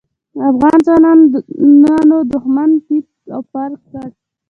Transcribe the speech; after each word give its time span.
افغان 0.49 0.77
ځواکونو 0.85 2.17
دوښمن 2.31 2.71
تيت 2.85 3.07
و 3.35 3.39
پرک 3.51 3.79
کړ. 3.91 4.07